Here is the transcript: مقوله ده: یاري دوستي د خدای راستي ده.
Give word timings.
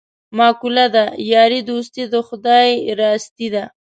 مقوله 0.37 0.85
ده: 0.95 1.03
یاري 1.33 1.59
دوستي 1.69 2.03
د 2.13 2.15
خدای 2.27 2.69
راستي 3.01 3.47
ده. 3.55 3.63